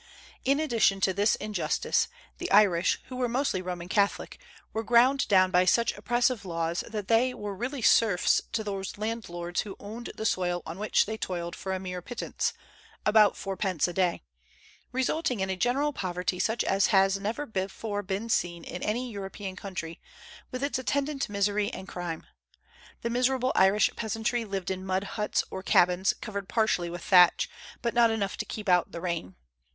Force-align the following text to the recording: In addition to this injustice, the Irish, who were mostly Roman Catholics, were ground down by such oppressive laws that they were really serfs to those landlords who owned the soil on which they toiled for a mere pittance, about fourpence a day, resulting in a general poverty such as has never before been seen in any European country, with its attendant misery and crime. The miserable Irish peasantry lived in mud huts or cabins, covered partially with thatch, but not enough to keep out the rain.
In 0.45 0.59
addition 0.59 0.99
to 1.01 1.13
this 1.13 1.35
injustice, 1.35 2.07
the 2.39 2.51
Irish, 2.51 2.99
who 3.09 3.17
were 3.17 3.29
mostly 3.29 3.61
Roman 3.61 3.87
Catholics, 3.87 4.39
were 4.73 4.81
ground 4.81 5.27
down 5.27 5.51
by 5.51 5.63
such 5.65 5.91
oppressive 5.91 6.43
laws 6.43 6.83
that 6.87 7.07
they 7.07 7.35
were 7.35 7.55
really 7.55 7.83
serfs 7.83 8.41
to 8.53 8.63
those 8.63 8.97
landlords 8.97 9.61
who 9.61 9.75
owned 9.79 10.09
the 10.15 10.25
soil 10.25 10.63
on 10.65 10.79
which 10.79 11.05
they 11.05 11.17
toiled 11.19 11.55
for 11.55 11.71
a 11.71 11.79
mere 11.79 12.01
pittance, 12.01 12.51
about 13.05 13.37
fourpence 13.37 13.87
a 13.87 13.93
day, 13.93 14.23
resulting 14.91 15.39
in 15.39 15.51
a 15.51 15.55
general 15.55 15.93
poverty 15.93 16.39
such 16.39 16.63
as 16.63 16.87
has 16.87 17.19
never 17.19 17.45
before 17.45 18.01
been 18.01 18.27
seen 18.27 18.63
in 18.63 18.81
any 18.81 19.11
European 19.11 19.55
country, 19.55 20.01
with 20.49 20.63
its 20.63 20.79
attendant 20.79 21.29
misery 21.29 21.71
and 21.71 21.87
crime. 21.87 22.25
The 23.03 23.11
miserable 23.11 23.51
Irish 23.53 23.91
peasantry 23.95 24.45
lived 24.45 24.71
in 24.71 24.83
mud 24.83 25.03
huts 25.13 25.43
or 25.51 25.61
cabins, 25.61 26.13
covered 26.21 26.49
partially 26.49 26.89
with 26.89 27.03
thatch, 27.03 27.47
but 27.83 27.93
not 27.93 28.09
enough 28.09 28.35
to 28.37 28.45
keep 28.45 28.67
out 28.67 28.91
the 28.93 28.99
rain. 28.99 29.35